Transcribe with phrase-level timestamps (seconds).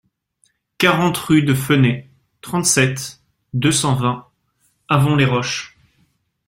[0.79, 2.09] quarante rue de Feunet,
[2.41, 3.21] trente-sept,
[3.53, 4.27] deux cent vingt,
[4.89, 5.77] Avon-les-Roches